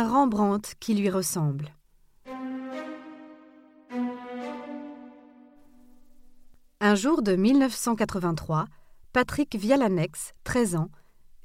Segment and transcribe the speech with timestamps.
[0.00, 1.74] Un Rembrandt qui lui ressemble.
[6.80, 8.64] Un jour de 1983,
[9.12, 10.88] Patrick Vialanex, 13 ans,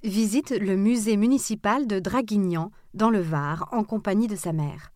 [0.05, 4.93] visite le musée municipal de Draguignan, dans le Var, en compagnie de sa mère.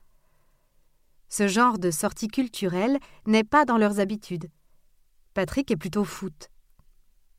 [1.27, 4.49] Ce genre de sortie culturelle n'est pas dans leurs habitudes.
[5.33, 6.47] Patrick est plutôt foot.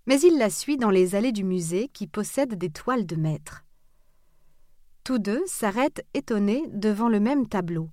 [0.05, 3.65] Mais il la suit dans les allées du musée qui possède des toiles de maître.
[5.04, 7.88] Tous deux s'arrêtent étonnés devant le même tableau.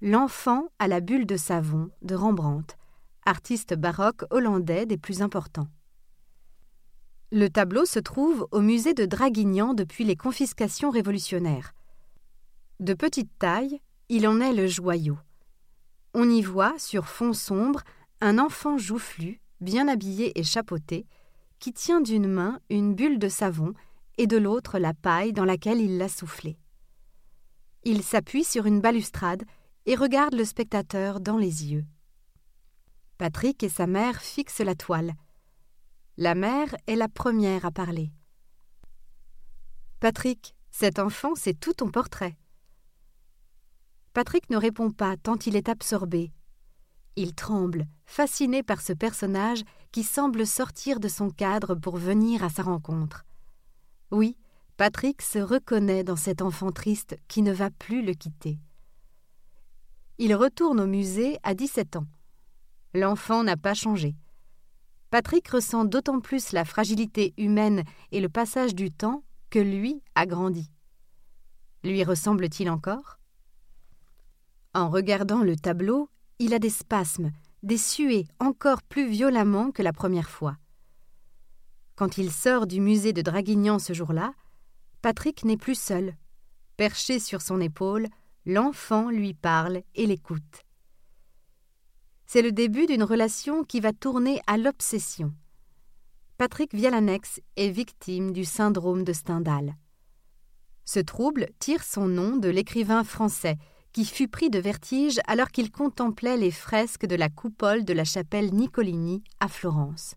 [0.00, 2.76] L'enfant à la bulle de savon de Rembrandt,
[3.24, 5.68] artiste baroque hollandais des plus importants.
[7.32, 11.74] Le tableau se trouve au musée de Draguignan depuis les confiscations révolutionnaires.
[12.80, 15.18] De petite taille, il en est le joyau.
[16.14, 17.82] On y voit, sur fond sombre,
[18.20, 21.06] un enfant joufflu, bien habillé et chapeauté,
[21.58, 23.74] qui tient d'une main une bulle de savon
[24.18, 26.58] et de l'autre la paille dans laquelle il l'a soufflée.
[27.84, 29.44] Il s'appuie sur une balustrade
[29.86, 31.84] et regarde le spectateur dans les yeux.
[33.18, 35.14] Patrick et sa mère fixent la toile.
[36.16, 38.10] La mère est la première à parler.
[40.00, 42.36] Patrick, cet enfant, c'est tout ton portrait.
[44.12, 46.32] Patrick ne répond pas tant il est absorbé.
[47.16, 52.50] Il tremble, fasciné par ce personnage qui semble sortir de son cadre pour venir à
[52.50, 53.24] sa rencontre.
[54.10, 54.36] Oui,
[54.76, 58.58] Patrick se reconnaît dans cet enfant triste qui ne va plus le quitter.
[60.18, 62.06] Il retourne au musée à 17 ans.
[62.94, 64.14] L'enfant n'a pas changé.
[65.10, 70.26] Patrick ressent d'autant plus la fragilité humaine et le passage du temps que lui a
[70.26, 70.70] grandi.
[71.84, 73.18] Lui ressemble-t-il encore?
[74.74, 79.92] En regardant le tableau, il a des spasmes, des suées encore plus violemment que la
[79.92, 80.56] première fois.
[81.96, 84.34] Quand il sort du musée de Draguignan ce jour-là,
[85.00, 86.14] Patrick n'est plus seul.
[86.76, 88.08] Perché sur son épaule,
[88.44, 90.62] l'enfant lui parle et l'écoute.
[92.26, 95.32] C'est le début d'une relation qui va tourner à l'obsession.
[96.36, 99.74] Patrick Vialanex est victime du syndrome de Stendhal.
[100.84, 103.56] Ce trouble tire son nom de l'écrivain français
[103.92, 108.04] qui fut pris de vertige alors qu'il contemplait les fresques de la coupole de la
[108.04, 110.14] chapelle Niccolini à Florence.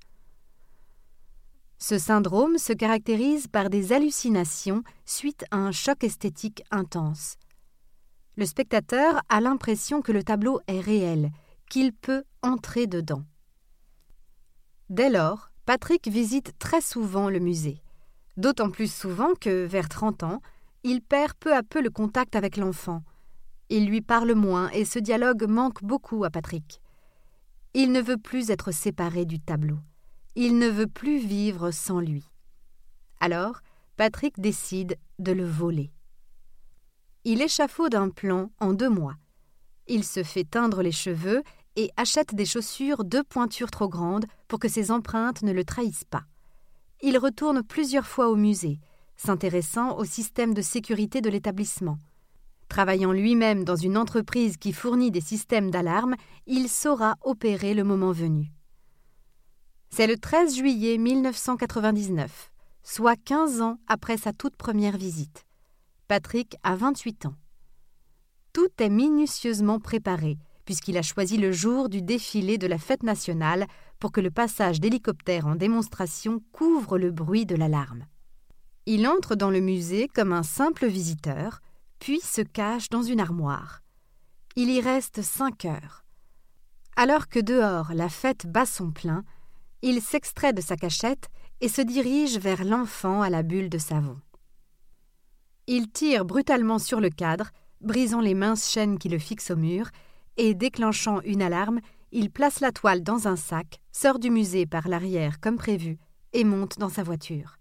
[1.80, 7.38] Ce syndrome se caractérise par des hallucinations suite à un choc esthétique intense.
[8.36, 11.32] Le spectateur a l'impression que le tableau est réel,
[11.70, 13.24] qu'il peut entrer dedans.
[14.90, 17.82] Dès lors, Patrick visite très souvent le musée,
[18.38, 20.42] d'autant plus souvent que, vers 30 ans,
[20.84, 23.04] il perd peu à peu le contact avec l'enfant,
[23.72, 26.82] il lui parle moins et ce dialogue manque beaucoup à Patrick.
[27.76, 29.78] Il ne veut plus être séparé du tableau.
[30.36, 32.24] Il ne veut plus vivre sans lui.
[33.20, 33.62] Alors,
[33.98, 35.92] Patrick décide de le voler.
[37.26, 39.16] Il échafaude un plan en deux mois.
[39.88, 41.44] Il se fait teindre les cheveux
[41.76, 46.06] et achète des chaussures deux pointures trop grandes pour que ses empreintes ne le trahissent
[46.06, 46.24] pas.
[47.02, 48.80] Il retourne plusieurs fois au musée,
[49.18, 51.98] s'intéressant au système de sécurité de l'établissement.
[52.70, 58.12] Travaillant lui-même dans une entreprise qui fournit des systèmes d'alarme, il saura opérer le moment
[58.12, 58.52] venu.
[59.90, 62.52] C'est le 13 juillet 1999,
[62.84, 65.46] soit 15 ans après sa toute première visite.
[66.08, 67.36] Patrick a 28 ans.
[68.54, 73.66] Tout est minutieusement préparé, puisqu'il a choisi le jour du défilé de la fête nationale
[74.00, 78.06] pour que le passage d'hélicoptères en démonstration couvre le bruit de l'alarme.
[78.86, 81.60] Il entre dans le musée comme un simple visiteur,
[82.00, 83.82] puis se cache dans une armoire.
[84.56, 86.06] Il y reste cinq heures.
[86.96, 89.24] Alors que dehors la fête bat son plein,
[89.82, 91.30] il s'extrait de sa cachette
[91.62, 94.18] et se dirige vers l'enfant à la bulle de savon.
[95.68, 99.90] Il tire brutalement sur le cadre, brisant les minces chaînes qui le fixent au mur,
[100.38, 101.80] et déclenchant une alarme,
[102.12, 105.98] il place la toile dans un sac, sort du musée par l'arrière comme prévu,
[106.34, 107.58] et monte dans sa voiture.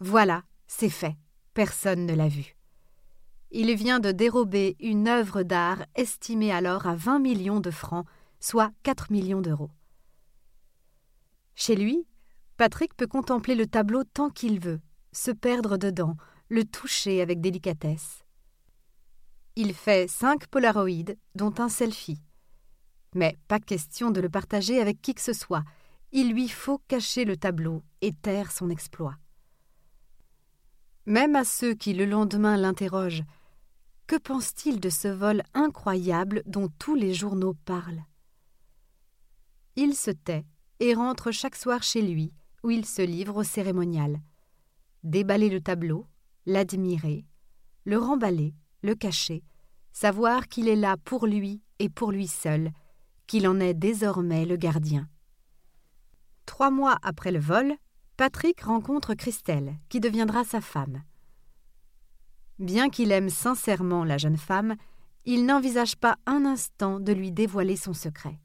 [0.00, 1.16] Voilà, c'est fait.
[1.54, 2.56] Personne ne l'a vu.
[3.50, 8.06] Il vient de dérober une œuvre d'art estimée alors à 20 millions de francs,
[8.38, 9.70] soit 4 millions d'euros.
[11.60, 12.06] Chez lui,
[12.56, 16.16] Patrick peut contempler le tableau tant qu'il veut, se perdre dedans,
[16.48, 18.22] le toucher avec délicatesse.
[19.56, 22.22] Il fait cinq polaroïdes, dont un selfie.
[23.12, 25.64] Mais pas question de le partager avec qui que ce soit.
[26.12, 29.16] Il lui faut cacher le tableau et taire son exploit.
[31.06, 33.24] Même à ceux qui le lendemain l'interrogent,
[34.06, 38.04] que pense-t-il de ce vol incroyable dont tous les journaux parlent?
[39.74, 40.46] Il se tait
[40.80, 42.32] et rentre chaque soir chez lui,
[42.62, 44.20] où il se livre au cérémonial.
[45.04, 46.06] Déballer le tableau,
[46.46, 47.24] l'admirer,
[47.84, 49.42] le remballer, le cacher,
[49.92, 52.70] savoir qu'il est là pour lui et pour lui seul,
[53.26, 55.08] qu'il en est désormais le gardien.
[56.46, 57.74] Trois mois après le vol,
[58.16, 61.02] Patrick rencontre Christelle, qui deviendra sa femme.
[62.58, 64.74] Bien qu'il aime sincèrement la jeune femme,
[65.24, 68.40] il n'envisage pas un instant de lui dévoiler son secret.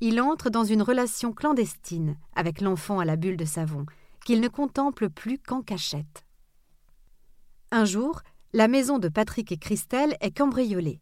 [0.00, 3.84] Il entre dans une relation clandestine avec l'enfant à la bulle de savon,
[4.24, 6.24] qu'il ne contemple plus qu'en cachette.
[7.70, 8.20] Un jour,
[8.52, 11.00] la maison de Patrick et Christelle est cambriolée.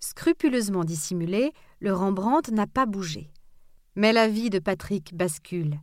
[0.00, 3.30] Scrupuleusement dissimulé, le Rembrandt n'a pas bougé.
[3.94, 5.78] Mais la vie de Patrick bascule.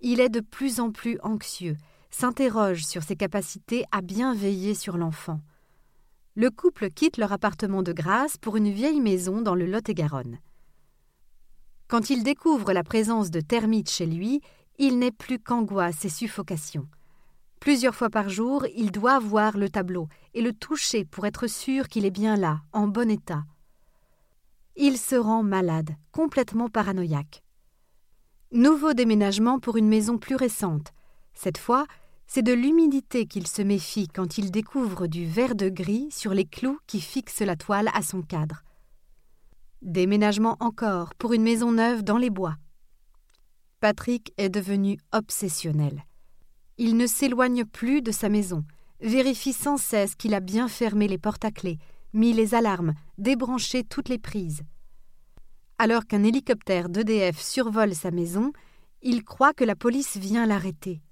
[0.00, 1.76] Il est de plus en plus anxieux,
[2.10, 5.40] s'interroge sur ses capacités à bien veiller sur l'enfant.
[6.34, 10.38] Le couple quitte leur appartement de grâce pour une vieille maison dans le Lot-et-Garonne.
[11.92, 14.40] Quand il découvre la présence de termites chez lui,
[14.78, 16.88] il n'est plus qu'angoisse et suffocation.
[17.60, 21.88] Plusieurs fois par jour, il doit voir le tableau et le toucher pour être sûr
[21.88, 23.44] qu'il est bien là, en bon état.
[24.74, 27.42] Il se rend malade, complètement paranoïaque.
[28.52, 30.94] Nouveau déménagement pour une maison plus récente.
[31.34, 31.84] Cette fois,
[32.26, 36.46] c'est de l'humidité qu'il se méfie quand il découvre du vert de gris sur les
[36.46, 38.62] clous qui fixent la toile à son cadre.
[39.82, 42.54] Déménagement encore pour une maison neuve dans les bois.
[43.80, 46.04] Patrick est devenu obsessionnel.
[46.78, 48.64] Il ne s'éloigne plus de sa maison,
[49.00, 51.78] vérifie sans cesse qu'il a bien fermé les portes à clé,
[52.12, 54.62] mis les alarmes, débranché toutes les prises.
[55.78, 58.52] Alors qu'un hélicoptère d'EDF survole sa maison,
[59.02, 61.02] il croit que la police vient l'arrêter.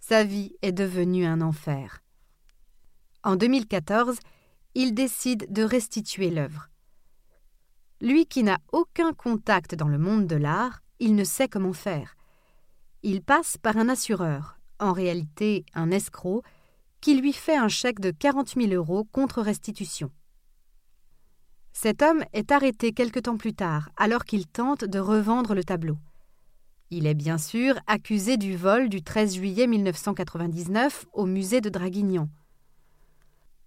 [0.00, 2.02] Sa vie est devenue un enfer.
[3.22, 4.16] En 2014,
[4.74, 6.70] il décide de restituer l'œuvre.
[8.06, 12.16] Lui qui n'a aucun contact dans le monde de l'art, il ne sait comment faire.
[13.02, 16.44] Il passe par un assureur, en réalité un escroc,
[17.00, 20.12] qui lui fait un chèque de 40 000 euros contre restitution.
[21.72, 25.98] Cet homme est arrêté quelque temps plus tard, alors qu'il tente de revendre le tableau.
[26.90, 32.28] Il est bien sûr accusé du vol du 13 juillet 1999 au musée de Draguignan.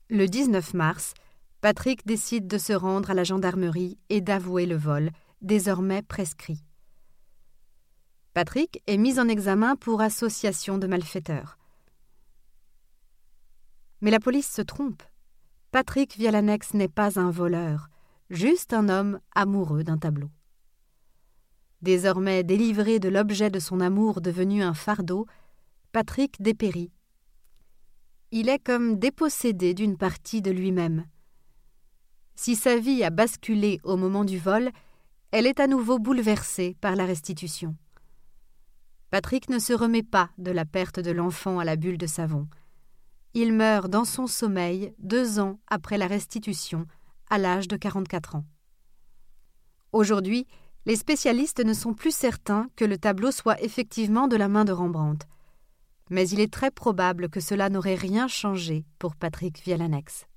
[0.09, 1.13] Le 19 mars,
[1.61, 5.11] Patrick décide de se rendre à la gendarmerie et d'avouer le vol,
[5.41, 6.63] désormais prescrit.
[8.33, 11.57] Patrick est mis en examen pour association de malfaiteurs.
[13.99, 15.03] Mais la police se trompe.
[15.71, 17.89] Patrick Vialanex n'est pas un voleur,
[18.29, 20.29] juste un homme amoureux d'un tableau.
[21.81, 25.25] Désormais délivré de l'objet de son amour devenu un fardeau,
[25.91, 26.91] Patrick dépérit.
[28.31, 31.05] Il est comme dépossédé d'une partie de lui-même.
[32.41, 34.71] Si sa vie a basculé au moment du vol,
[35.31, 37.75] elle est à nouveau bouleversée par la restitution.
[39.11, 42.47] Patrick ne se remet pas de la perte de l'enfant à la bulle de savon.
[43.33, 46.85] Il meurt dans son sommeil deux ans après la restitution,
[47.29, 48.45] à l'âge de 44 ans.
[49.91, 50.47] Aujourd'hui,
[50.85, 54.71] les spécialistes ne sont plus certains que le tableau soit effectivement de la main de
[54.71, 55.27] Rembrandt.
[56.09, 60.28] Mais il est très probable que cela n'aurait rien changé pour Patrick Vialanex.